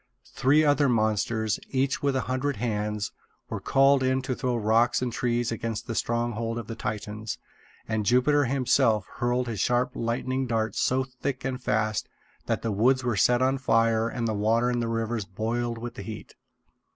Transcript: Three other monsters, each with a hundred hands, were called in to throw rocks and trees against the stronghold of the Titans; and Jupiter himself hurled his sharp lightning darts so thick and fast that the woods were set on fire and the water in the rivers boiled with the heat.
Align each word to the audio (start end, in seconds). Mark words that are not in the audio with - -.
Three 0.33 0.65
other 0.65 0.89
monsters, 0.89 1.59
each 1.69 2.01
with 2.01 2.15
a 2.15 2.21
hundred 2.21 2.55
hands, 2.55 3.11
were 3.51 3.59
called 3.59 4.01
in 4.01 4.23
to 4.23 4.33
throw 4.33 4.55
rocks 4.55 4.99
and 4.99 5.13
trees 5.13 5.51
against 5.51 5.85
the 5.85 5.93
stronghold 5.93 6.57
of 6.57 6.65
the 6.65 6.73
Titans; 6.73 7.37
and 7.87 8.03
Jupiter 8.03 8.45
himself 8.45 9.05
hurled 9.17 9.47
his 9.47 9.59
sharp 9.59 9.91
lightning 9.93 10.47
darts 10.47 10.79
so 10.81 11.03
thick 11.03 11.45
and 11.45 11.61
fast 11.61 12.09
that 12.47 12.63
the 12.63 12.71
woods 12.71 13.03
were 13.03 13.15
set 13.15 13.43
on 13.43 13.59
fire 13.59 14.09
and 14.09 14.27
the 14.27 14.33
water 14.33 14.71
in 14.71 14.79
the 14.79 14.87
rivers 14.89 15.25
boiled 15.25 15.77
with 15.77 15.93
the 15.93 16.01
heat. 16.01 16.33